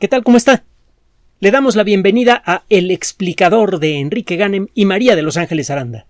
[0.00, 0.24] ¿Qué tal?
[0.24, 0.64] ¿Cómo está?
[1.38, 5.70] Le damos la bienvenida a El explicador de Enrique Ganem y María de Los Ángeles
[5.70, 6.06] Aranda.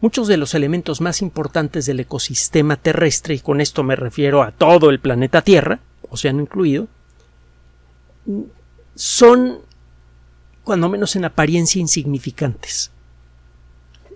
[0.00, 4.52] Muchos de los elementos más importantes del ecosistema terrestre, y con esto me refiero a
[4.52, 6.88] todo el planeta Tierra, océano incluido,
[8.94, 9.58] son,
[10.64, 12.90] cuando menos en apariencia, insignificantes.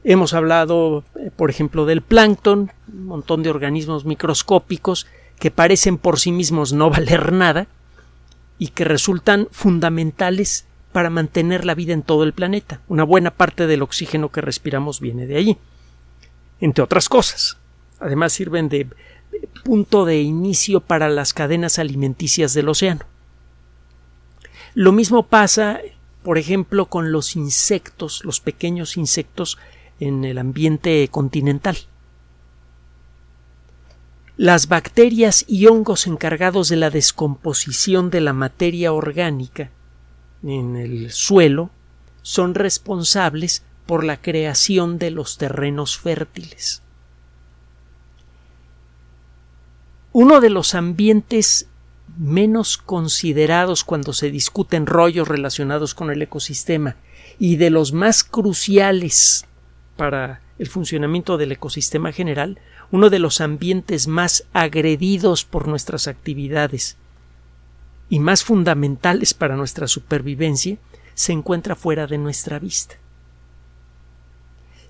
[0.03, 5.07] Hemos hablado, eh, por ejemplo, del plancton, un montón de organismos microscópicos
[5.39, 7.69] que parecen por sí mismos no valer nada
[8.61, 12.83] y que resultan fundamentales para mantener la vida en todo el planeta.
[12.89, 15.59] Una buena parte del oxígeno que respiramos viene de allí,
[16.61, 17.57] entre otras cosas.
[18.01, 18.87] Además sirven de
[19.65, 23.07] punto de inicio para las cadenas alimenticias del océano.
[24.75, 25.81] Lo mismo pasa,
[26.23, 29.57] por ejemplo, con los insectos, los pequeños insectos
[30.01, 31.79] en el ambiente continental.
[34.41, 39.71] Las bacterias y hongos encargados de la descomposición de la materia orgánica
[40.43, 41.69] en el suelo
[42.23, 46.83] son responsables por la creación de los terrenos fértiles.
[50.13, 51.69] Uno de los ambientes
[52.17, 56.97] menos considerados cuando se discuten rollos relacionados con el ecosistema
[57.39, 59.45] y de los más cruciales
[59.99, 62.59] para el funcionamiento del ecosistema general,
[62.93, 66.97] uno de los ambientes más agredidos por nuestras actividades
[68.09, 70.77] y más fundamentales para nuestra supervivencia,
[71.15, 72.97] se encuentra fuera de nuestra vista.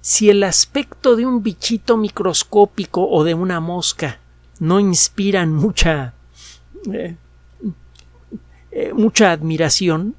[0.01, 4.19] Si el aspecto de un bichito microscópico o de una mosca
[4.59, 6.15] no inspiran mucha
[6.91, 7.17] eh,
[8.73, 10.15] eh, mucha admiración,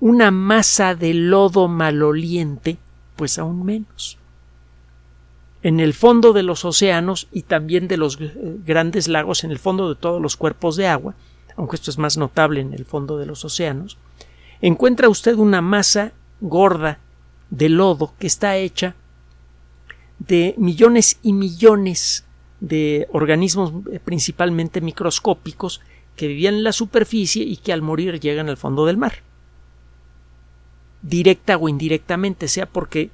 [0.00, 2.76] una masa de lodo maloliente
[3.14, 4.18] pues aún menos.
[5.66, 8.32] En el fondo de los océanos y también de los eh,
[8.64, 11.16] grandes lagos, en el fondo de todos los cuerpos de agua,
[11.56, 13.98] aunque esto es más notable en el fondo de los océanos,
[14.60, 17.00] encuentra usted una masa gorda
[17.50, 18.94] de lodo que está hecha
[20.20, 22.24] de millones y millones
[22.60, 25.80] de organismos eh, principalmente microscópicos
[26.14, 29.14] que vivían en la superficie y que al morir llegan al fondo del mar.
[31.02, 33.10] Directa o indirectamente, sea porque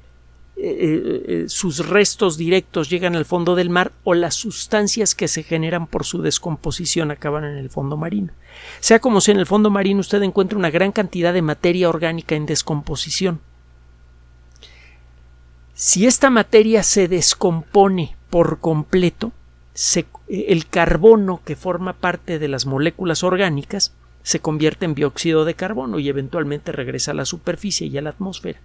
[0.65, 5.27] eh, eh, eh, sus restos directos llegan al fondo del mar o las sustancias que
[5.27, 8.33] se generan por su descomposición acaban en el fondo marino.
[8.79, 12.37] Sea como sea, en el fondo marino usted encuentra una gran cantidad de materia orgánica
[12.37, 13.41] en descomposición.
[15.75, 19.33] Si esta materia se descompone por completo,
[20.29, 25.99] el carbono que forma parte de las moléculas orgánicas se convierte en dióxido de carbono
[25.99, 28.61] y eventualmente regresa a la superficie y a la atmósfera.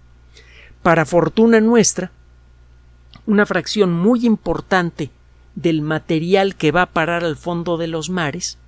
[0.82, 2.10] Para fortuna nuestra,
[3.26, 5.10] una fracción muy importante
[5.54, 8.58] del material que va a parar al fondo de los mares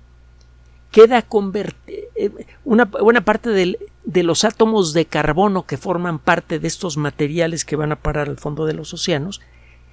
[0.91, 6.67] queda convertida eh, una buena parte de los átomos de carbono que forman parte de
[6.67, 9.39] estos materiales que van a parar al fondo de los océanos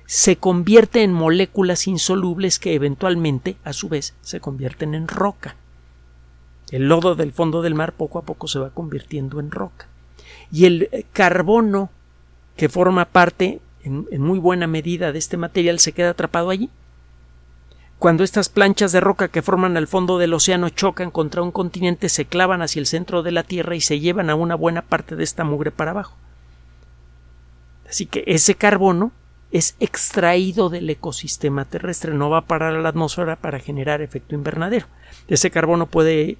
[0.06, 5.54] se convierte en moléculas insolubles que eventualmente a su vez se convierten en roca
[6.70, 9.88] el lodo del fondo del mar poco a poco se va convirtiendo en roca.
[10.52, 11.90] Y el eh, carbono
[12.58, 16.68] que forma parte en, muy buena medida de este material se queda atrapado allí.
[18.00, 22.08] Cuando estas planchas de roca que forman el fondo del océano chocan contra un continente,
[22.08, 25.14] se clavan hacia el centro de la Tierra y se llevan a una buena parte
[25.14, 26.16] de esta mugre para abajo.
[27.88, 29.12] Así que ese carbono
[29.52, 34.34] es extraído del ecosistema terrestre, no va a parar a la atmósfera para generar efecto
[34.34, 34.86] invernadero.
[35.28, 36.38] Ese carbono puede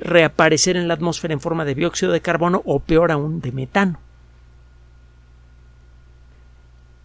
[0.00, 4.00] reaparecer en la atmósfera en forma de dióxido de carbono o peor aún de metano.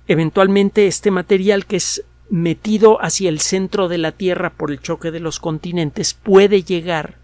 [0.08, 5.12] Eventualmente este material que es metido hacia el centro de la Tierra por el choque
[5.12, 7.16] de los continentes puede llegar,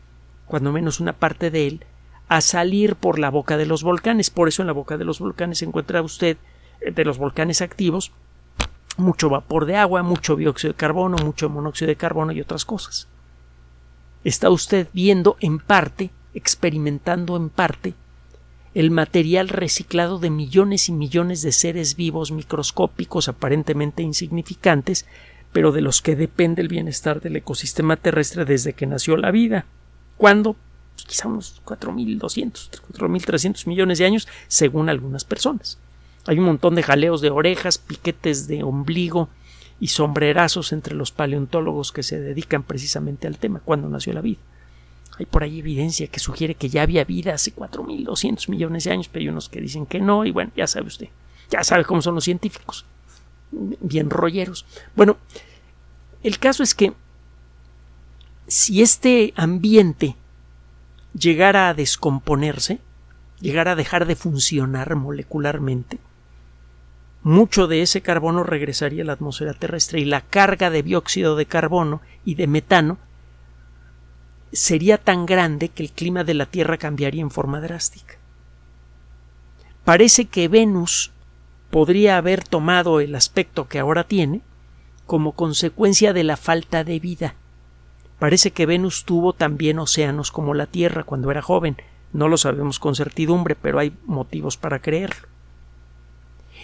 [0.45, 1.85] cuando menos una parte de él,
[2.27, 4.29] a salir por la boca de los volcanes.
[4.29, 6.37] Por eso en la boca de los volcanes se encuentra usted,
[6.81, 8.11] eh, de los volcanes activos,
[8.97, 13.07] mucho vapor de agua, mucho dióxido de carbono, mucho monóxido de carbono y otras cosas
[14.23, 17.93] está usted viendo en parte, experimentando en parte,
[18.73, 25.05] el material reciclado de millones y millones de seres vivos microscópicos aparentemente insignificantes,
[25.51, 29.65] pero de los que depende el bienestar del ecosistema terrestre desde que nació la vida.
[30.15, 30.55] ¿Cuándo?
[30.95, 35.77] Pues quizá unos 4.200, 4.300 millones de años, según algunas personas.
[36.25, 39.29] Hay un montón de jaleos de orejas, piquetes de ombligo,
[39.81, 44.39] y sombrerazos entre los paleontólogos que se dedican precisamente al tema, cuando nació la vida.
[45.21, 49.07] Hay por ahí evidencia que sugiere que ya había vida hace 4.200 millones de años,
[49.07, 51.09] pero hay unos que dicen que no, y bueno, ya sabe usted,
[51.47, 52.87] ya sabe cómo son los científicos,
[53.51, 54.65] bien rolleros.
[54.95, 55.17] Bueno,
[56.23, 56.93] el caso es que
[58.47, 60.15] si este ambiente
[61.13, 62.79] llegara a descomponerse,
[63.41, 65.99] llegara a dejar de funcionar molecularmente,
[67.21, 71.45] mucho de ese carbono regresaría a la atmósfera terrestre y la carga de dióxido de
[71.45, 72.97] carbono y de metano
[74.51, 78.15] sería tan grande que el clima de la Tierra cambiaría en forma drástica.
[79.85, 81.11] Parece que Venus
[81.69, 84.41] podría haber tomado el aspecto que ahora tiene
[85.05, 87.35] como consecuencia de la falta de vida.
[88.19, 91.77] Parece que Venus tuvo también océanos como la Tierra cuando era joven.
[92.13, 95.27] No lo sabemos con certidumbre, pero hay motivos para creerlo.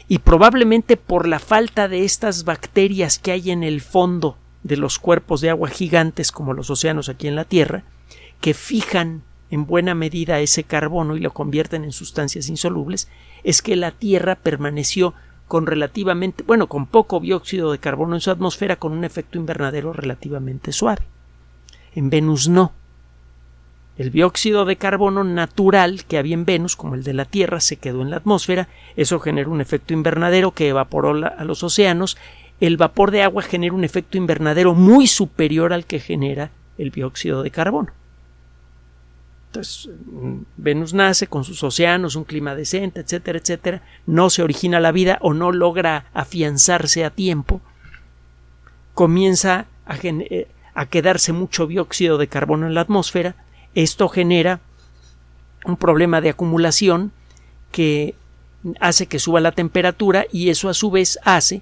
[0.08, 4.38] Y probablemente por la falta de estas bacterias que hay en el fondo
[4.68, 7.84] de los cuerpos de agua gigantes como los océanos aquí en la Tierra,
[8.42, 13.08] que fijan en buena medida ese carbono y lo convierten en sustancias insolubles,
[13.44, 15.14] es que la Tierra permaneció
[15.48, 19.94] con relativamente, bueno, con poco dióxido de carbono en su atmósfera con un efecto invernadero
[19.94, 21.04] relativamente suave.
[21.96, 22.74] En Venus no.
[23.98, 27.78] El dióxido de carbono natural que había en Venus, como el de la Tierra, se
[27.78, 32.18] quedó en la atmósfera, eso generó un efecto invernadero que evaporó a los océanos,
[32.60, 37.44] el vapor de agua genera un efecto invernadero muy superior al que genera el dióxido
[37.44, 37.92] de carbono.
[39.48, 39.90] Entonces,
[40.58, 45.20] Venus nace con sus océanos, un clima decente, etcétera, etcétera, no se origina la vida
[45.22, 47.62] o no logra afianzarse a tiempo,
[48.94, 53.36] comienza a, eh, a quedarse mucho dióxido de carbono en la atmósfera,
[53.74, 54.60] esto genera
[55.66, 57.12] un problema de acumulación
[57.72, 58.16] que
[58.80, 61.62] hace que suba la temperatura y eso a su vez hace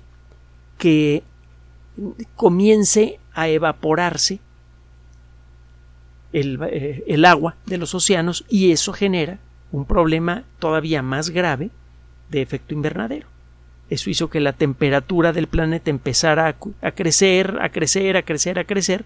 [0.78, 1.24] que
[2.36, 4.40] comience a evaporarse
[6.34, 9.40] eh, el, agua de los océanos y eso genera
[9.72, 11.70] un problema todavía más grave
[12.30, 13.28] de efecto invernadero.
[13.90, 16.48] Eso hizo que la temperatura del planeta empezara
[16.82, 19.06] a, crecer, a crecer, a crecer, a crecer,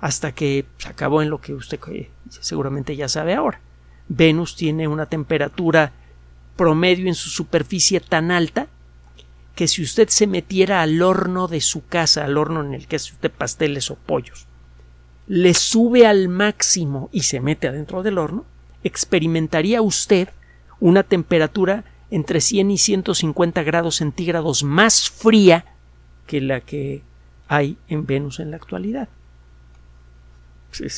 [0.00, 1.78] hasta que se acabó en lo que usted
[2.28, 3.60] seguramente ya sabe ahora.
[4.08, 5.92] Venus tiene una temperatura
[6.56, 8.68] promedio en su superficie tan alta
[9.54, 12.96] que si usted se metiera al horno de su casa, al horno en el que
[12.96, 14.46] hace usted pasteles o pollos,
[15.26, 18.44] le sube al máximo y se mete adentro del horno,
[18.82, 20.28] experimentaría usted
[20.80, 25.64] una temperatura entre 100 y 150 grados centígrados más fría
[26.26, 27.02] que la que
[27.48, 29.08] hay en Venus en la actualidad.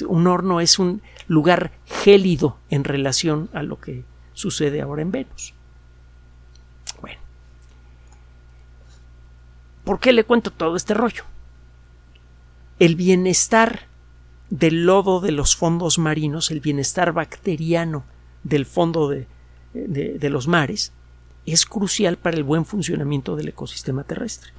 [0.07, 5.55] Un horno es un lugar gélido en relación a lo que sucede ahora en Venus.
[7.01, 7.21] Bueno,
[9.85, 11.25] ¿por qué le cuento todo este rollo?
[12.79, 13.87] El bienestar
[14.51, 18.05] del lodo de los fondos marinos, el bienestar bacteriano
[18.43, 19.27] del fondo de,
[19.73, 20.93] de, los mares,
[21.47, 24.53] es crucial para el buen funcionamiento del ecosistema terrestre.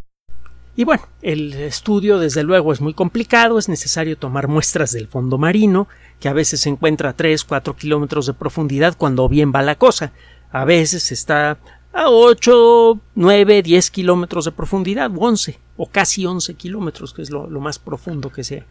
[0.77, 5.38] Y bueno, el estudio desde luego es muy complicado, es necesario tomar muestras del fondo
[5.38, 5.88] marino,
[6.19, 9.75] que a veces se encuentra a 3, 4 kilómetros de profundidad cuando bien va la
[9.75, 10.12] cosa,
[10.51, 11.57] a veces está
[11.95, 17.30] a 8, 9, 10 kilómetros de profundidad, o 11, o casi 11 kilómetros, que es
[17.30, 18.65] lo, más profundo que se,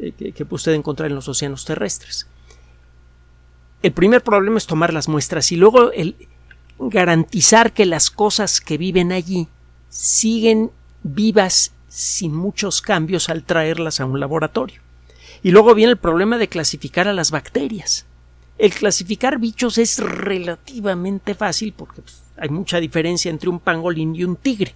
[0.00, 2.26] eh, que, puede encontrar en los océanos terrestres.
[3.80, 6.16] El primer problema es tomar las muestras y luego el
[6.78, 9.46] garantizar que las cosas que viven allí
[9.88, 10.72] siguen
[11.04, 14.80] vivas sin muchos cambios al traerlas a un laboratorio.
[15.44, 18.06] Y luego viene el problema de clasificar a las bacterias.
[18.58, 24.24] El clasificar bichos es relativamente fácil porque pues, hay mucha diferencia entre un pangolín y
[24.24, 24.74] un tigre.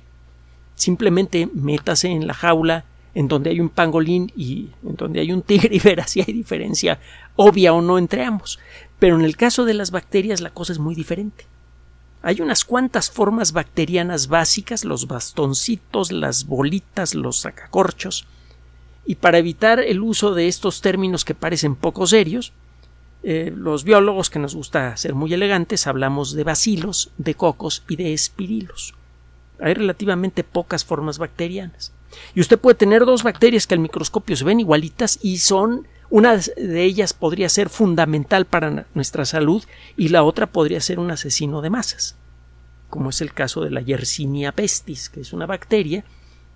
[0.74, 2.84] Simplemente métase en la jaula
[3.14, 6.32] en donde hay un pangolín y en donde hay un tigre y verá si hay
[6.32, 7.00] diferencia
[7.36, 8.58] obvia o no entre ambos.
[8.98, 11.46] Pero en el caso de las bacterias la cosa es muy diferente.
[12.22, 18.26] Hay unas cuantas formas bacterianas básicas, los bastoncitos, las bolitas, los sacacorchos,
[19.06, 22.52] y para evitar el uso de estos términos que parecen poco serios,
[23.22, 27.96] eh, los biólogos que nos gusta ser muy elegantes hablamos de bacilos, de cocos y
[27.96, 28.94] de espirilos.
[29.60, 31.92] Hay relativamente pocas formas bacterianas.
[32.34, 36.36] Y usted puede tener dos bacterias que al microscopio se ven igualitas y son una
[36.36, 39.64] de ellas podría ser fundamental para nuestra salud
[39.96, 42.16] y la otra podría ser un asesino de masas,
[42.88, 46.04] como es el caso de la Yersinia pestis, que es una bacteria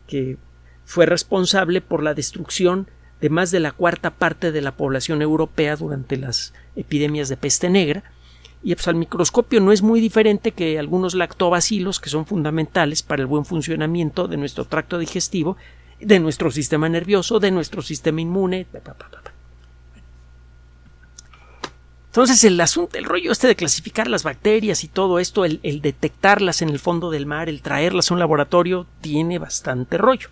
[0.07, 0.38] que
[0.85, 2.88] fue responsable por la destrucción
[3.23, 7.71] de más de la cuarta parte de la población europea durante las epidemias de peste
[7.71, 8.02] negra
[8.64, 13.23] y pues al microscopio no es muy diferente que algunos lactobacilos que son fundamentales para
[13.23, 15.57] el buen funcionamiento de nuestro tracto digestivo,
[16.00, 18.67] de nuestro sistema nervioso, de nuestro sistema inmune.
[22.07, 25.81] Entonces el asunto, el rollo este de clasificar las bacterias y todo esto, el, el
[25.81, 30.29] detectarlas en el fondo del mar, el traerlas a un laboratorio, tiene bastante rollo.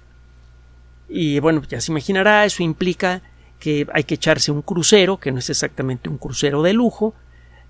[1.11, 3.21] Y bueno, ya se imaginará, eso implica
[3.59, 7.15] que hay que echarse un crucero, que no es exactamente un crucero de lujo,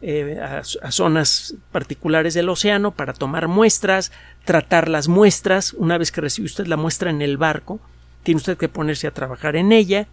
[0.02, 4.12] eh, a, zonas particulares del océano para tomar muestras,
[4.44, 5.72] tratar las muestras.
[5.72, 7.80] Una vez que recibe usted la muestra en el barco,
[8.22, 10.06] tiene usted que ponerse a trabajar en ella.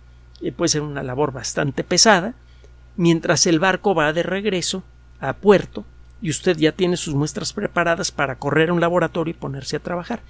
[0.55, 2.33] puede ser una labor bastante pesada.
[2.95, 4.83] Mientras el barco va de regreso
[5.19, 5.85] a puerto
[6.21, 9.79] y usted ya tiene sus muestras preparadas para correr a un laboratorio y ponerse a
[9.79, 10.21] trabajar.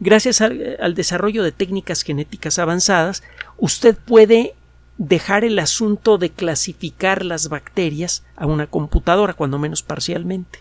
[0.00, 3.22] Gracias al desarrollo de técnicas genéticas avanzadas,
[3.58, 4.54] usted puede
[4.98, 10.60] dejar el asunto de clasificar las bacterias a una computadora, cuando menos parcialmente.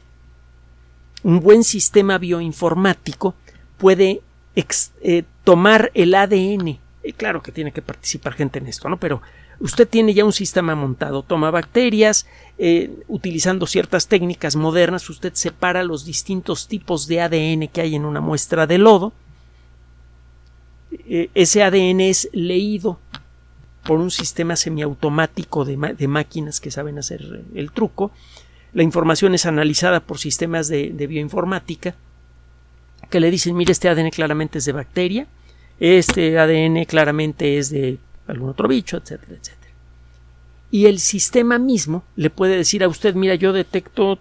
[1.23, 3.35] Un buen sistema bioinformático
[3.77, 4.21] puede
[4.55, 6.79] eh, tomar el ADN.
[7.17, 8.99] claro que tiene que participar gente en esto, ¿no?
[8.99, 9.21] Pero
[9.61, 12.25] usted tiene ya un sistema montado, toma bacterias,
[12.57, 18.05] eh, utilizando ciertas técnicas modernas, usted separa los distintos tipos de ADN que hay en
[18.05, 19.13] una muestra de lodo.
[20.91, 22.99] Eh, ese ADN es leído
[23.83, 28.11] por un sistema semiautomático de, de máquinas que saben hacer el truco.
[28.73, 31.95] La información es analizada por sistemas de, bioinformática
[33.09, 35.27] que le dicen, mire, este ADN claramente es de bacteria,
[35.79, 37.97] este ADN claramente es de
[38.27, 39.71] algún otro bicho, etcétera, etcétera.
[40.71, 44.19] Y el sistema mismo le puede decir a usted, mira, yo detecto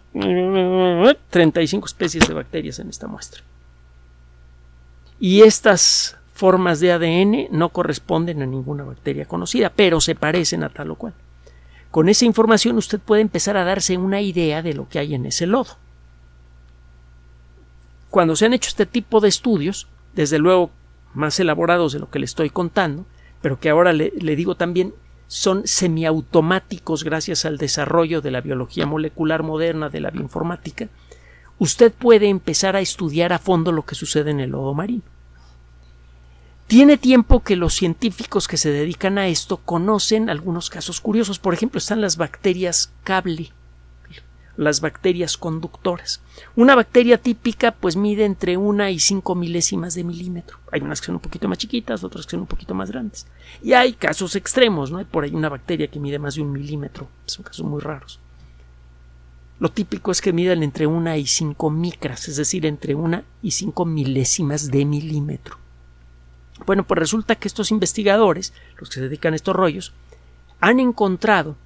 [1.30, 3.42] 35 especies de bacterias en esta muestra.
[5.21, 10.71] Y estas formas de ADN no corresponden a ninguna bacteria conocida, pero se parecen a
[10.71, 11.14] tal o cual.
[11.90, 15.26] Con esa información usted puede empezar a darse una idea de lo que hay en
[15.26, 15.76] ese lodo.
[18.09, 20.71] Cuando se han hecho este tipo de estudios, desde luego
[21.14, 23.04] más elaborados de lo que le estoy contando,
[23.40, 24.94] pero que ahora le, digo también
[25.26, 30.88] son semiautomáticos gracias al desarrollo de la biología molecular moderna, de la bioinformática,
[31.59, 35.02] usted puede empezar a estudiar a fondo lo que sucede en el lodo marino.
[36.66, 41.40] Tiene tiempo que los científicos que se dedican a esto conocen algunos casos curiosos.
[41.40, 43.50] Por ejemplo, están las bacterias cable,
[44.57, 46.21] las bacterias conductoras.
[46.57, 50.59] Una bacteria típica pues mide entre una y cinco milésimas de milímetro.
[50.73, 53.26] Hay unas que son un poquito más chiquitas, otras que son un poquito más grandes.
[53.62, 54.99] Y hay casos extremos, ¿no?
[54.99, 57.09] Hay por ahí una bacteria que mide más de un milímetro.
[57.26, 58.21] Son casos muy raros.
[59.59, 63.50] Lo típico es que midan entre una y cinco micras, es decir, entre una y
[63.50, 65.59] cinco milésimas de milímetro.
[66.64, 69.92] Bueno, pues resulta que estos investigadores, los que se dedican a estos rollos,
[70.61, 71.57] han encontrado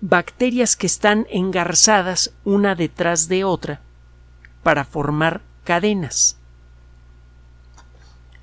[0.00, 3.80] bacterias que están engarzadas una detrás de otra
[4.62, 6.36] para formar cadenas.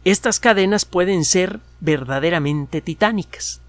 [0.03, 3.61] Estas cadenas pueden ser verdaderamente titánicas.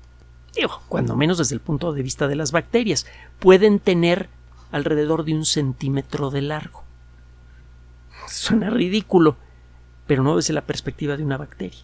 [0.55, 3.07] Digo, cuando menos desde el punto de vista de las bacterias,
[3.39, 4.29] pueden tener
[4.73, 6.83] alrededor de un centímetro de largo.
[8.29, 9.37] Suena ridículo,
[10.07, 11.81] pero no desde la perspectiva de una bacteria.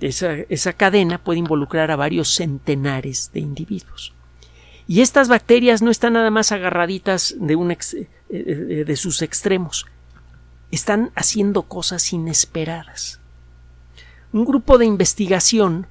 [0.00, 4.14] Esa, cadena puede involucrar a varios centenares de individuos.
[4.86, 7.78] Y estas bacterias no están nada más agarraditas de, un eh,
[8.30, 9.86] eh, de sus extremos,
[10.70, 13.20] están haciendo cosas inesperadas.
[14.32, 15.86] Un grupo de investigación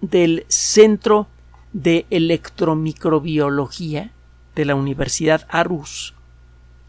[0.00, 1.28] del Centro
[1.72, 4.10] de Electromicrobiología
[4.54, 6.14] de la Universidad Aarhus,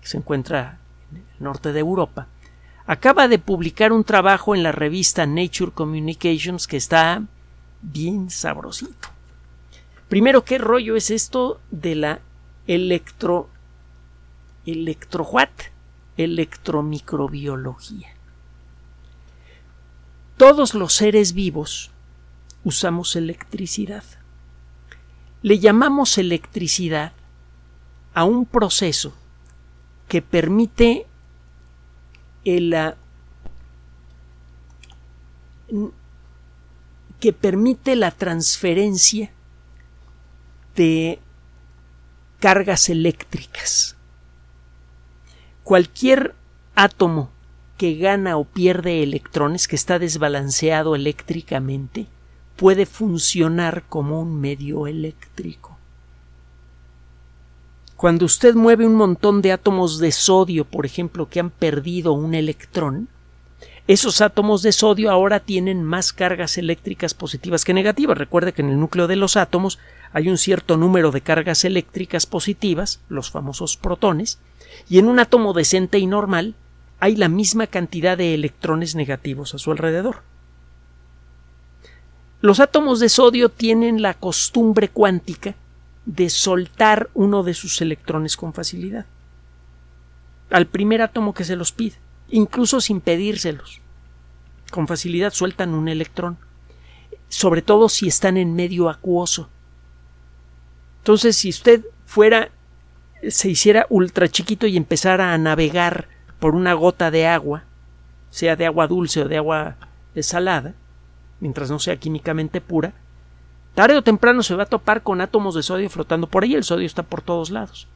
[0.01, 0.79] que se encuentra
[1.11, 2.27] en el norte de Europa,
[2.85, 7.23] acaba de publicar un trabajo en la revista Nature Communications que está
[7.81, 9.09] bien sabrosito.
[10.09, 12.19] Primero, ¿qué rollo es esto de la
[12.67, 13.49] electro
[14.65, 15.27] electro
[16.17, 18.09] electromicrobiología?
[20.37, 21.91] Todos los seres vivos
[22.63, 24.03] usamos electricidad.
[25.41, 27.13] Le llamamos electricidad
[28.13, 29.13] a un proceso
[30.07, 31.07] que permite
[37.19, 39.31] que permite la transferencia
[40.75, 41.19] de
[42.39, 43.95] cargas eléctricas.
[45.63, 46.35] Cualquier
[46.75, 47.29] átomo
[47.77, 52.07] que gana o pierde electrones, que está desbalanceado eléctricamente,
[52.57, 55.77] puede funcionar como un medio eléctrico.
[58.03, 62.35] Cuando usted mueve un montón de átomos de sodio, por ejemplo, que han perdido un
[62.35, 63.07] electrón,
[63.87, 68.17] esos átomos de sodio ahora tienen más cargas eléctricas positivas que negativas.
[68.17, 69.79] Recuerde que en el núcleo de los átomos
[70.11, 74.37] hay un cierto número de cargas eléctricas positivas, los famosos protones,
[74.89, 76.55] y en un átomo decente y normal
[76.99, 80.23] hay la misma cantidad de electrones negativos a su alrededor.
[82.41, 85.55] Los átomos de sodio tienen la costumbre cuántica
[86.05, 89.05] de soltar uno de sus electrones con facilidad.
[90.49, 91.95] Al primer átomo que se los pide,
[92.29, 93.81] incluso sin pedírselos.
[94.71, 96.37] Con facilidad sueltan un electrón.
[97.29, 99.49] sobre todo si están en medio acuoso.
[100.99, 102.51] Entonces, si usted fuera,
[103.27, 106.07] se hiciera ultra chiquito y empezara a navegar
[106.39, 107.63] por una gota de agua,
[108.29, 109.77] sea de agua dulce o de agua
[110.21, 110.75] salada,
[111.39, 112.93] mientras no sea químicamente pura,
[113.75, 116.53] tarde o temprano se va a topar con átomos de sodio flotando por ahí.
[116.55, 117.87] El sodio está por todos lados.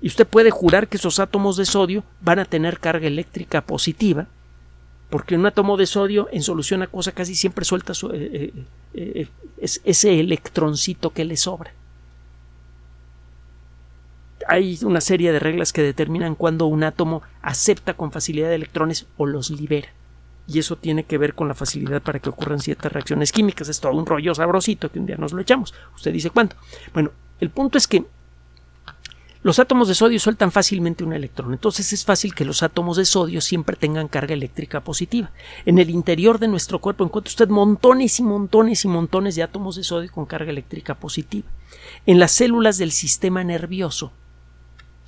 [0.00, 4.26] Y usted puede jurar que esos átomos de sodio van a tener carga eléctrica positiva,
[5.08, 9.28] porque un átomo de sodio en solución acuosa casi siempre suelta su, eh, eh, eh,
[9.84, 11.72] ese electroncito que le sobra.
[14.48, 19.26] Hay una serie de reglas que determinan cuándo un átomo acepta con facilidad electrones o
[19.26, 19.88] los libera.
[20.48, 23.68] Y eso tiene que ver con la facilidad para que ocurran ciertas reacciones químicas.
[23.68, 25.74] Es todo un rollo sabrosito que un día nos lo echamos.
[25.94, 26.56] Usted dice cuánto.
[26.92, 27.10] Bueno,
[27.40, 28.04] el punto es que
[29.46, 33.04] los átomos de sodio sueltan fácilmente un electrón, entonces es fácil que los átomos de
[33.04, 35.30] sodio siempre tengan carga eléctrica positiva.
[35.64, 39.76] En el interior de nuestro cuerpo encuentra usted montones y montones y montones de átomos
[39.76, 41.46] de sodio con carga eléctrica positiva.
[42.06, 44.10] En las células del sistema nervioso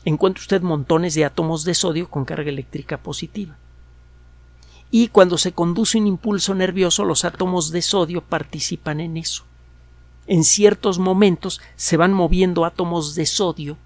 [0.04, 3.56] encuentra usted montones de átomos de sodio con carga eléctrica positiva.
[4.90, 9.44] Y cuando se conduce un impulso nervioso, los átomos de sodio participan en eso.
[10.26, 13.76] En ciertos momentos se van moviendo átomos de sodio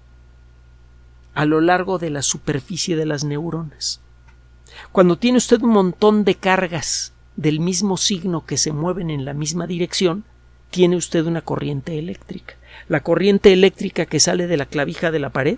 [1.33, 4.01] a lo largo de la superficie de las neuronas.
[4.91, 9.33] Cuando tiene usted un montón de cargas del mismo signo que se mueven en la
[9.33, 10.23] misma dirección,
[10.69, 12.55] tiene usted una corriente eléctrica.
[12.87, 15.57] La corriente eléctrica que sale de la clavija de la pared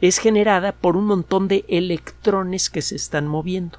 [0.00, 3.78] es generada por un montón de electrones que se están moviendo.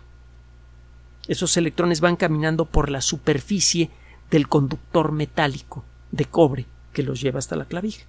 [1.30, 3.92] Esos electrones van caminando por la superficie
[4.32, 8.04] del conductor metálico de cobre que los lleva hasta la clavija.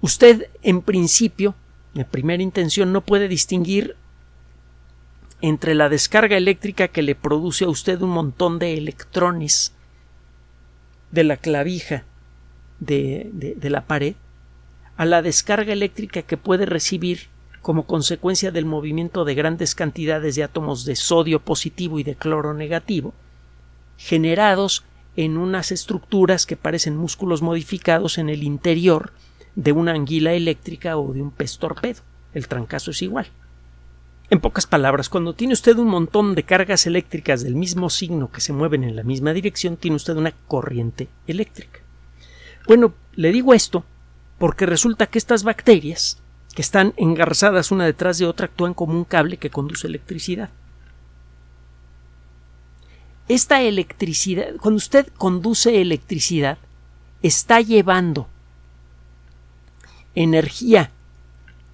[0.00, 1.54] Usted, en principio,
[1.94, 3.96] en primera intención, no puede distinguir
[5.42, 9.74] entre la descarga eléctrica que le produce a usted un montón de electrones
[11.10, 12.04] de la clavija
[12.80, 14.14] de, de, la pared
[14.96, 17.28] a la descarga eléctrica que puede recibir
[17.64, 22.52] como consecuencia del movimiento de grandes cantidades de átomos de sodio positivo y de cloro
[22.52, 23.14] negativo,
[23.96, 24.84] generados
[25.16, 29.12] en unas estructuras que parecen músculos modificados en el interior
[29.54, 32.02] de una anguila eléctrica o de un pez torpedo.
[32.34, 33.28] El trancazo es igual.
[34.28, 38.42] En pocas palabras, cuando tiene usted un montón de cargas eléctricas del mismo signo que
[38.42, 41.80] se mueven en la misma dirección, tiene usted una corriente eléctrica.
[42.66, 43.84] Bueno, le digo esto
[44.36, 46.18] porque resulta que estas bacterias,
[46.54, 50.50] que están engarzadas una detrás de otra, actúan como un cable que conduce electricidad.
[53.28, 56.58] Esta electricidad, cuando usted conduce electricidad,
[57.22, 58.28] está llevando
[60.14, 60.90] energía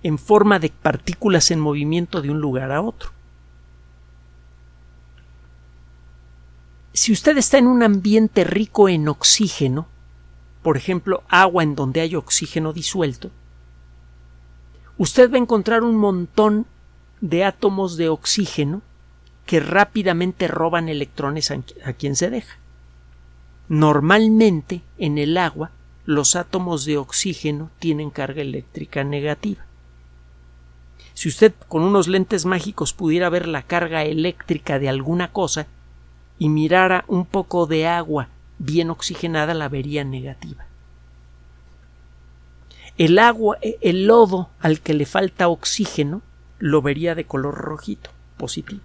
[0.02, 3.10] en forma de partículas en movimiento de un lugar a otro.
[6.94, 9.88] Si usted está en un ambiente rico en oxígeno,
[10.62, 13.30] por ejemplo, agua en donde hay oxígeno disuelto,
[15.00, 16.66] usted va a encontrar un montón
[17.22, 18.82] de átomos de oxígeno
[19.46, 22.58] que rápidamente roban electrones a, quien se deja.
[23.70, 25.70] Normalmente en el agua
[26.04, 29.64] los átomos de oxígeno tienen carga eléctrica negativa.
[31.14, 35.66] Si usted con unos lentes mágicos pudiera ver la carga eléctrica de alguna cosa
[36.38, 40.69] y mirara un poco de agua bien oxigenada, la vería negativa.
[42.98, 46.22] El agua, el lodo al que le falta oxígeno,
[46.58, 48.82] lo vería de color rojito, positivo.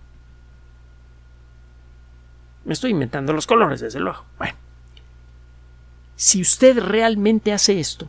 [2.64, 4.26] Me estoy inventando los colores, desde luego.
[4.38, 4.56] Bueno.
[6.16, 8.08] Si usted realmente hace esto,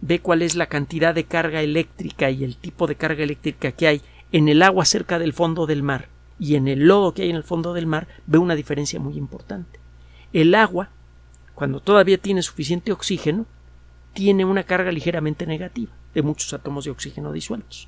[0.00, 3.88] ve cuál es la cantidad de carga eléctrica y el tipo de carga eléctrica que
[3.88, 7.30] hay en el agua cerca del fondo del mar y en el lodo que hay
[7.30, 9.80] en el fondo del mar, ve una diferencia muy importante.
[10.32, 10.90] El agua,
[11.54, 13.46] cuando todavía tiene suficiente oxígeno,
[14.16, 17.86] tiene una carga ligeramente negativa de muchos átomos de oxígeno disueltos.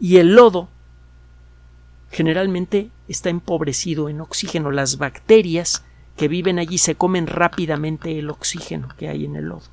[0.00, 0.68] Y el lodo
[2.10, 4.72] generalmente está empobrecido en oxígeno.
[4.72, 5.84] Las bacterias
[6.16, 9.70] que viven allí se comen rápidamente el oxígeno que hay en el lodo.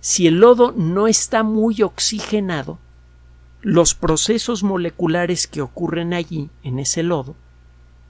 [0.00, 2.78] Si el lodo no está muy oxigenado,
[3.62, 7.34] los procesos moleculares que ocurren allí, en ese lodo,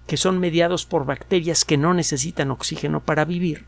[0.08, 3.66] que son mediados por bacterias que no necesitan oxígeno para vivir,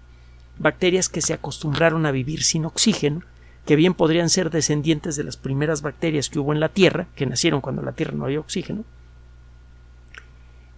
[0.59, 3.23] bacterias que se acostumbraron a vivir sin oxígeno,
[3.65, 7.27] que bien podrían ser descendientes de las primeras bacterias que hubo en la Tierra, que
[7.27, 8.85] nacieron cuando en la Tierra no había oxígeno,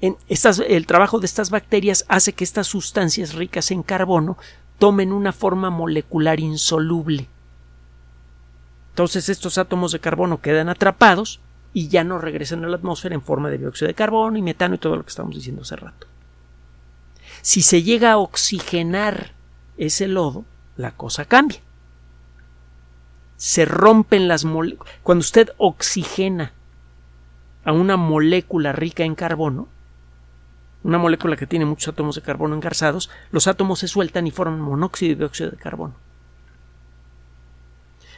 [0.00, 4.38] el trabajo de estas bacterias hace que estas sustancias ricas en carbono
[4.78, 7.26] tomen una forma molecular insoluble.
[8.90, 11.40] Entonces estos átomos de carbono quedan atrapados
[11.72, 14.76] y ya no regresan a la atmósfera en forma de dióxido de carbono y metano
[14.76, 16.06] y todo lo que estamos diciendo hace rato.
[17.42, 19.32] Si se llega a oxigenar
[19.78, 20.44] ese lodo,
[20.76, 21.60] la cosa cambia.
[23.36, 24.92] Se rompen las moléculas.
[25.02, 26.52] Cuando usted oxigena
[27.64, 29.68] a una molécula rica en carbono,
[30.82, 34.60] una molécula que tiene muchos átomos de carbono engarzados, los átomos se sueltan y forman
[34.60, 35.94] monóxido y dióxido de carbono.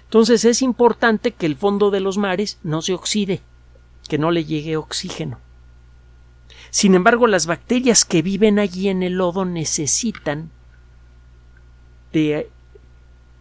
[0.04, 3.42] Entonces es importante que el fondo de los mares no se oxide,
[4.08, 5.38] que no le llegue oxígeno.
[6.70, 10.50] Sin embargo, las bacterias que viven allí en el lodo necesitan
[12.12, 12.48] de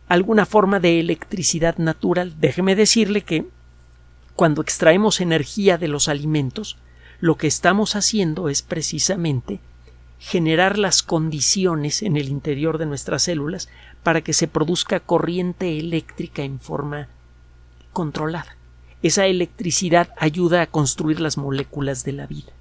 [0.08, 2.36] alguna forma de electricidad natural.
[2.40, 3.46] Déjeme decirle que
[4.36, 6.78] cuando extraemos energía de los alimentos,
[7.20, 9.60] lo que estamos haciendo es precisamente
[10.20, 13.70] generar las condiciones en el interior de nuestras células
[14.04, 17.08] para que se produzca corriente eléctrica en forma
[17.94, 18.58] controlada.
[19.02, 22.52] Esa electricidad ayuda a construir las moléculas de la vida.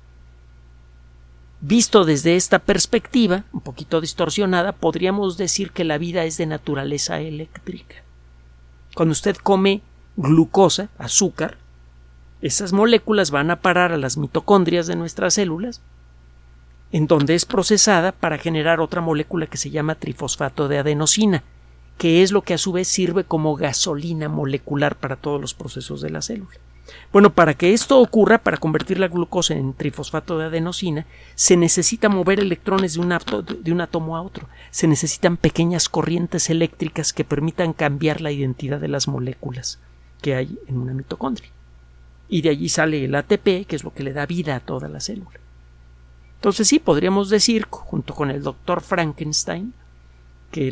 [1.60, 7.20] Visto desde esta perspectiva, un poquito distorsionada, podríamos decir que la vida es de naturaleza
[7.20, 7.96] eléctrica.
[8.94, 9.82] Cuando usted come
[10.16, 11.56] glucosa, azúcar,
[12.40, 15.80] esas moléculas van a parar a las mitocondrias de nuestras células,
[16.92, 21.42] en donde es procesada para generar otra molécula que se llama trifosfato de adenosina,
[21.98, 26.00] que es lo que a su vez sirve como gasolina molecular para todos los procesos
[26.00, 26.56] de la célula.
[27.12, 32.08] Bueno, para que esto ocurra, para convertir la glucosa en trifosfato de adenosina, se necesita
[32.08, 33.08] mover electrones de un,
[33.60, 34.48] de un, átomo a otro.
[34.70, 39.78] Se necesitan pequeñas corrientes eléctricas que permitan cambiar la identidad de las moléculas
[40.22, 41.50] que hay en una mitocondria
[42.28, 44.88] y de allí sale el ATP, que es lo que le da vida a toda
[44.88, 45.40] la célula.
[46.36, 49.72] Entonces sí, podríamos decir, junto con el doctor Frankenstein,
[50.52, 50.70] que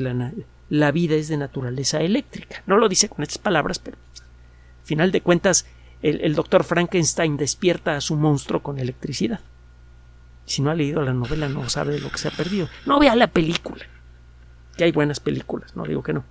[0.68, 2.62] la, vida es de naturaleza eléctrica.
[2.66, 5.66] No lo dice con estas palabras, pero al final de cuentas
[6.02, 9.40] el, doctor Frankenstein despierta a su monstruo con electricidad.
[10.44, 12.68] Si no ha leído la novela no sabe de lo que se ha perdido.
[12.84, 13.84] No vea la película.
[14.76, 16.24] Que hay buenas películas, no digo que no.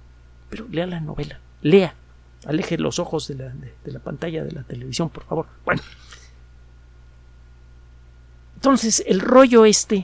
[0.49, 1.39] Pero lea la novela.
[1.62, 1.95] Lea.
[2.45, 5.47] Aleje los ojos de la, pantalla de la televisión, por favor.
[5.65, 5.82] Bueno.
[8.56, 10.04] Entonces, el rollo este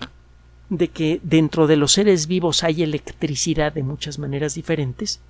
[0.70, 5.22] de que dentro de los seres vivos hay electricidad de muchas maneras diferentes,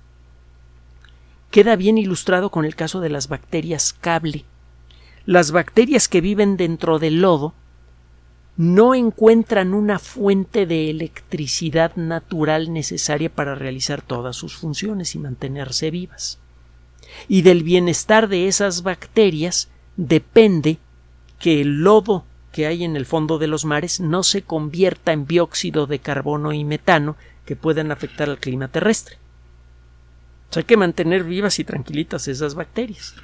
[1.52, 4.44] queda bien ilustrado con el caso de las bacterias cable.
[5.24, 7.54] Las bacterias que viven dentro del lodo
[8.56, 15.92] no encuentran una fuente de electricidad natural necesaria para realizar todas sus funciones y mantenerse
[15.92, 16.40] vivas
[17.28, 20.78] y del bienestar de esas bacterias depende
[21.38, 25.26] que el lodo que hay en el fondo de los mares no se convierta en
[25.26, 29.16] dióxido de carbono y metano que puedan afectar al clima terrestre.
[30.58, 33.14] Hay que mantener vivas y tranquilitas esas bacterias.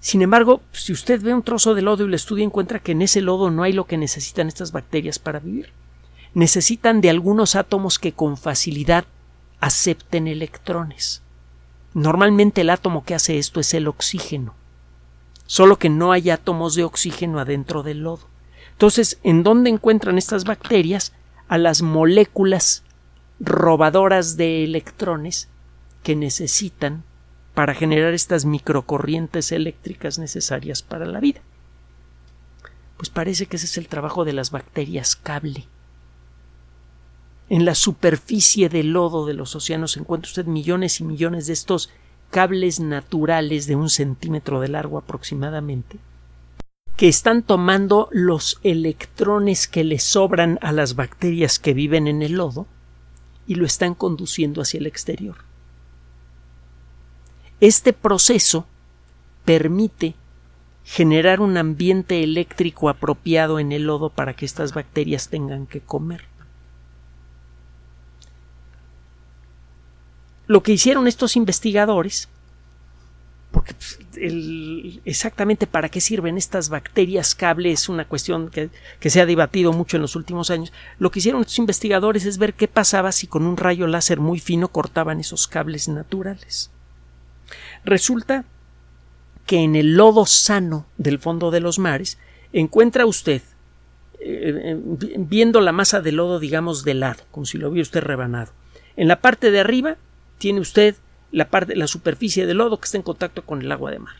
[0.00, 3.02] Sin embargo, si usted ve un trozo de lodo y lo estudia, encuentra que en
[3.02, 5.72] ese lodo no hay lo que necesitan estas bacterias para vivir.
[6.32, 9.04] Necesitan de algunos átomos que con facilidad
[9.60, 11.22] acepten electrones.
[11.92, 14.54] Normalmente el átomo que hace esto es el oxígeno,
[15.46, 18.28] solo que no hay átomos de oxígeno adentro del lodo.
[18.72, 21.14] Entonces, ¿en dónde encuentran estas bacterias?
[21.48, 22.84] A las moléculas
[23.40, 25.48] robadoras de electrones
[26.06, 27.02] que necesitan
[27.52, 31.40] para generar estas microcorrientes eléctricas necesarias para la vida.
[32.96, 35.66] Pues parece que ese es el trabajo de las bacterias cable.
[37.48, 41.90] En la superficie del lodo de los océanos encuentra usted millones y millones de estos
[42.30, 45.98] cables naturales de un centímetro de largo aproximadamente,
[46.96, 52.34] que están tomando los electrones que le sobran a las bacterias que viven en el
[52.34, 52.68] lodo
[53.48, 55.45] y lo están conduciendo hacia el exterior.
[57.60, 58.66] Este proceso
[59.44, 60.14] permite
[60.84, 66.24] generar un ambiente eléctrico apropiado en el lodo para que estas bacterias tengan que comer.
[70.46, 72.28] lo que hicieron estos investigadores,
[73.50, 73.98] porque pues,
[75.04, 79.72] exactamente para qué sirven estas bacterias cable es una cuestión que, que, se ha debatido
[79.72, 80.72] mucho en los últimos años.
[80.98, 84.38] Lo que hicieron estos investigadores es ver qué pasaba si con un rayo láser muy
[84.38, 86.70] fino cortaban esos cables naturales.
[87.86, 88.44] Resulta
[89.46, 92.18] que en el lodo sano del fondo de los mares
[92.52, 93.42] encuentra usted
[94.18, 98.02] eh, eh, viendo la masa de lodo digamos de lado, como si lo hubiera usted
[98.02, 98.50] rebanado.
[98.96, 99.98] En la parte de arriba
[100.38, 100.96] tiene usted
[101.30, 104.16] la, parte, la superficie del lodo que está en contacto con el agua de mar.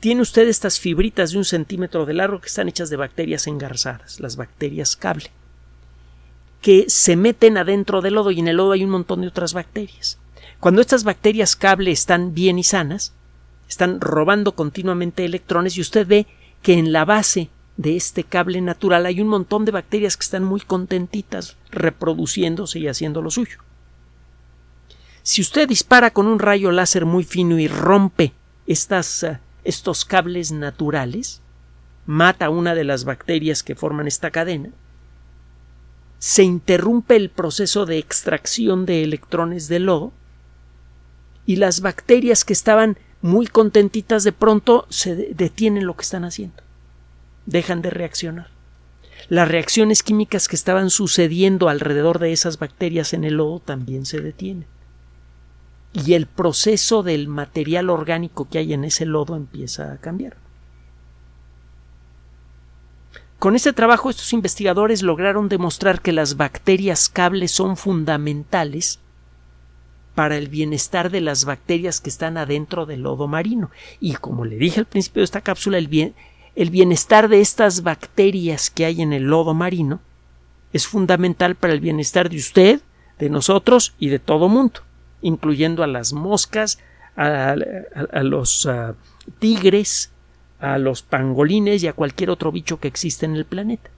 [0.00, 4.18] Tiene usted estas fibritas de un centímetro de largo que están hechas de bacterias engarzadas,
[4.18, 5.30] las bacterias cable,
[6.62, 9.52] que se meten adentro del lodo y en el lodo hay un montón de otras
[9.52, 10.18] bacterias.
[10.64, 13.12] Cuando estas bacterias cable están bien y sanas,
[13.68, 16.26] están robando continuamente electrones y usted ve
[16.62, 20.42] que en la base de este cable natural hay un montón de bacterias que están
[20.42, 23.58] muy contentitas reproduciéndose y haciendo lo suyo.
[25.22, 28.32] Si usted dispara con un rayo láser muy fino y rompe
[28.66, 31.42] estas, eh, estos cables naturales,
[32.06, 34.70] mata una de las bacterias que forman esta cadena,
[36.18, 40.14] se interrumpe el proceso de extracción de electrones del lodo
[41.46, 46.64] y las bacterias que estaban muy contentitas de pronto se detienen lo que están haciendo
[47.46, 48.48] dejan de reaccionar.
[49.28, 54.20] Las reacciones químicas que estaban sucediendo alrededor de esas bacterias en el lodo también se
[54.20, 54.66] detienen.
[55.92, 60.36] Y el proceso del material orgánico que hay en ese lodo empieza a cambiar.
[63.38, 69.00] Con este trabajo estos investigadores lograron demostrar que las bacterias cables son fundamentales
[70.14, 73.70] para el bienestar de las bacterias que están adentro del lodo marino.
[74.00, 76.14] Y como le dije al principio de esta cápsula, el, bien,
[76.54, 80.00] el bienestar de estas bacterias que hay en el lodo marino
[80.72, 82.80] es fundamental para el bienestar de usted,
[83.18, 84.80] de nosotros y de todo mundo,
[85.22, 86.78] incluyendo a las moscas,
[87.16, 87.54] a,
[88.22, 88.94] los ah,
[89.38, 90.10] tigres,
[90.58, 93.90] a los pangolines y a cualquier otro bicho que existe en el planeta.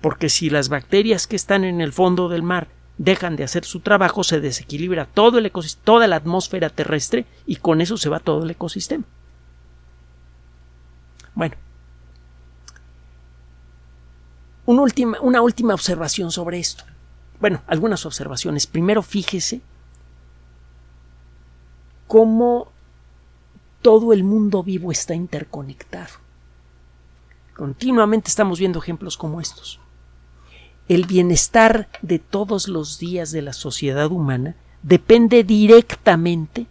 [0.00, 2.68] Porque si las bacterias que están en el fondo del mar
[3.00, 5.50] dejan de hacer su trabajo, se desequilibra todo el
[5.84, 9.04] toda la atmósfera terrestre y con eso se va todo el ecosistema.
[11.34, 11.56] Bueno.
[14.66, 16.84] Una última, una última observación sobre esto.
[17.40, 18.66] Bueno, algunas observaciones.
[18.66, 19.62] Primero, fíjese
[22.06, 22.70] cómo
[23.80, 26.12] todo el mundo vivo está interconectado.
[27.56, 29.80] Continuamente estamos viendo ejemplos como estos.
[30.90, 36.66] El bienestar de todos los días de la sociedad humana depende directamente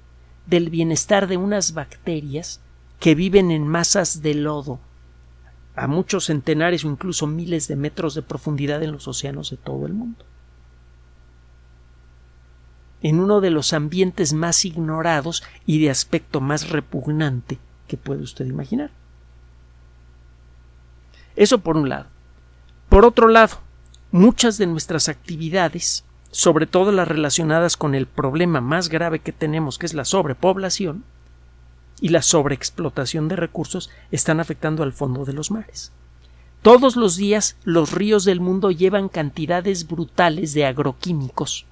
[0.45, 2.59] del bienestar de unas bacterias
[2.99, 4.81] que viven en masas de lodo
[5.73, 9.85] a muchos centenares o incluso miles de metros de profundidad en los océanos de todo
[9.85, 10.25] el mundo.
[13.01, 18.47] En uno de los ambientes más ignorados y de aspecto más repugnante que puede usted
[18.47, 18.91] imaginar.
[21.37, 22.07] Eso por un lado.
[22.89, 23.59] Por otro lado,
[24.11, 29.77] muchas de nuestras actividades, sobre todo las relacionadas con el problema más grave que tenemos,
[29.77, 31.03] que es la sobrepoblación,
[32.01, 35.91] y la sobreexplotación de recursos están afectando al fondo de los mares.
[36.61, 41.65] Todos los días los ríos del mundo llevan cantidades brutales de agroquímicos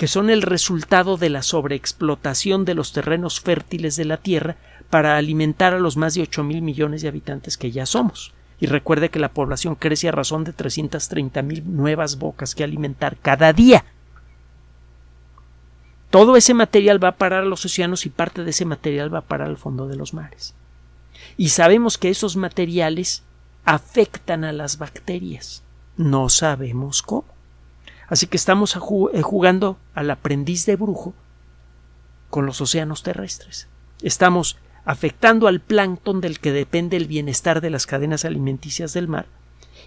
[0.00, 4.56] que son el resultado de la sobreexplotación de los terrenos fértiles de la Tierra
[4.88, 8.32] para alimentar a los más de ocho mil millones de habitantes que ya somos.
[8.60, 13.16] Y recuerde que la población crece a razón de 330 mil nuevas bocas que alimentar
[13.16, 13.84] cada día.
[16.10, 19.20] Todo ese material va a parar a los océanos y parte de ese material va
[19.20, 20.54] a parar al fondo de los mares.
[21.36, 23.22] Y sabemos que esos materiales
[23.64, 25.62] afectan a las bacterias.
[25.96, 27.24] No sabemos cómo.
[28.08, 31.14] Así que estamos eh, jugando al aprendiz de brujo
[32.28, 33.68] con los océanos terrestres.
[34.02, 34.56] Estamos
[34.90, 39.26] afectando al plancton del que depende el bienestar de las cadenas alimenticias del mar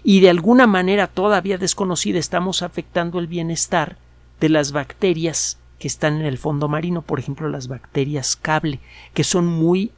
[0.02, 3.98] y de alguna manera todavía desconocida estamos afectando el bienestar
[4.40, 8.80] de las bacterias que están en el fondo marino, por ejemplo las bacterias cable,
[9.12, 9.92] que son muy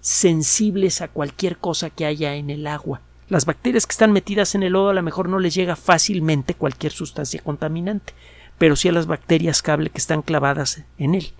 [0.00, 3.02] sensibles a cualquier cosa que haya en el agua.
[3.28, 6.54] Las bacterias que están metidas en el lodo a lo mejor no les llega fácilmente
[6.54, 8.14] cualquier sustancia contaminante,
[8.56, 11.34] pero sí a las bacterias cable que están clavadas en él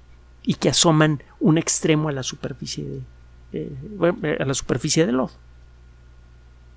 [0.45, 3.03] y que asoman un extremo a la superficie de,
[3.53, 5.33] eh, a la superficie del lodo.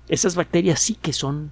[0.08, 1.50] Esas bacterias sí que son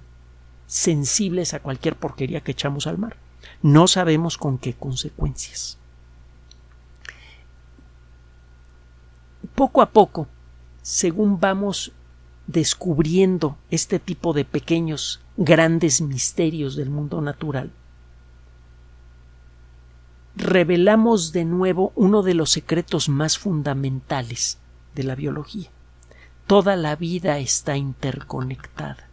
[0.65, 3.17] sensibles a cualquier porquería que echamos al mar.
[3.61, 5.77] No sabemos con qué consecuencias.
[9.55, 10.27] Poco a poco,
[10.81, 11.91] según vamos
[12.47, 17.71] descubriendo este tipo de pequeños, grandes misterios del mundo natural,
[20.37, 24.59] revelamos de nuevo uno de los secretos más fundamentales
[24.95, 25.69] de la biología.
[26.45, 29.09] Toda la vida está interconectada.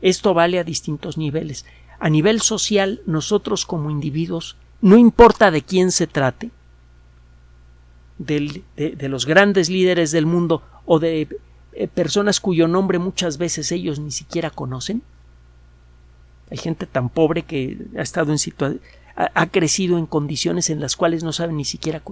[0.00, 1.64] Esto vale a distintos niveles
[2.00, 6.50] a nivel social, nosotros como individuos, no importa de quién se trate,
[8.18, 8.62] de,
[9.08, 11.28] los grandes líderes del mundo o de
[11.72, 15.02] eh, personas cuyo nombre muchas veces ellos ni siquiera conocen.
[16.50, 18.80] Hay gente tan pobre que ha estado en situación,
[19.34, 22.02] ha, crecido en condiciones en las cuales no saben ni siquiera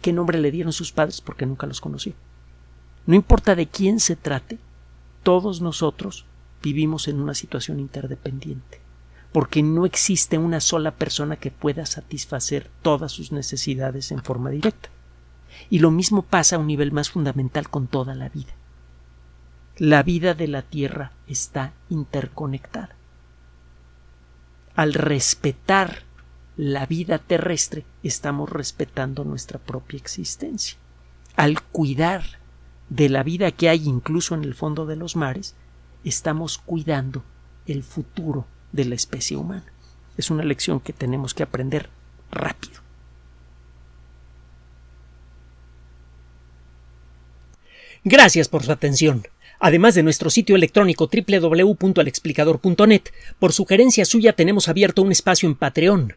[0.00, 2.14] qué nombre le dieron sus padres porque nunca los conoció.
[3.06, 4.58] No importa de quién se trate,
[5.22, 6.24] todos nosotros
[6.62, 8.82] vivimos en una situación interdependiente
[9.32, 14.90] porque no existe una sola persona que pueda satisfacer todas sus necesidades en forma directa.
[15.70, 18.52] Y lo mismo pasa a un nivel más fundamental con toda la vida.
[19.78, 22.94] La vida de la Tierra está interconectada.
[24.74, 26.02] Al respetar
[26.56, 30.76] la vida terrestre, estamos respetando nuestra propia existencia.
[31.36, 32.24] Al cuidar
[32.90, 35.54] de la vida que hay incluso en el fondo de los mares,
[36.04, 37.22] estamos cuidando
[37.66, 39.64] el futuro de la especie humana.
[40.16, 41.88] Es una lección que tenemos que aprender
[42.30, 42.82] rápido.
[48.04, 49.22] Gracias por su atención.
[49.60, 53.02] Además de nuestro sitio electrónico www.alexplicador.net,
[53.38, 56.16] por sugerencia suya tenemos abierto un espacio en Patreon,